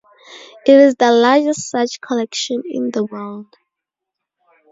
[0.65, 3.55] It is the largest such collection in the world.